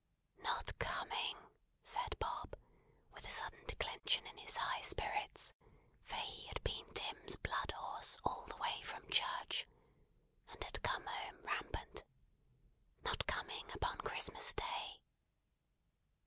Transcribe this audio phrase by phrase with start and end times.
[0.39, 1.37] "Not coming!"
[1.83, 2.55] said Bob,
[3.13, 5.53] with a sudden declension in his high spirits;
[6.03, 9.67] for he had been Tim's blood horse all the way from church,
[10.49, 12.03] and had come home rampant.
[13.03, 15.01] "Not coming upon Christmas Day!"